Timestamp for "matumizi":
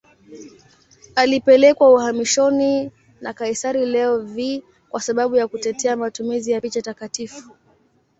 5.95-6.51